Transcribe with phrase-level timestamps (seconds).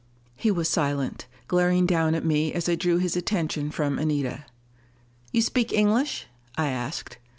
[0.35, 4.45] He was silent, glaring down at me as I drew his attention from Anita.
[5.31, 6.25] "You speak English?"
[6.57, 7.19] I asked.